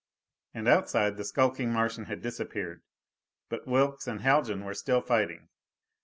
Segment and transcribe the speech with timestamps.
[0.55, 2.81] And outside, the skulking Martian had disappeared.
[3.49, 5.49] But Wilks and Haljan were still fighting.